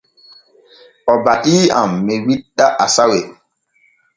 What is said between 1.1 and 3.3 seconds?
O batii am mi witta asawe.